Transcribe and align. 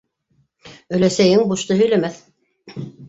-Өләсәйең 0.99 1.43
бушты 1.51 1.77
һөйләмәҫ. 1.83 2.19